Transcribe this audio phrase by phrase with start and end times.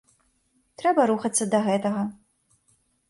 [0.83, 2.01] Трэба рухацца да гэтага.